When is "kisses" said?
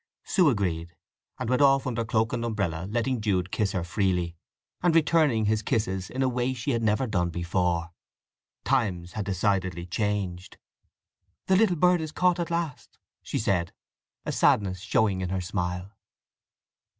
5.61-6.09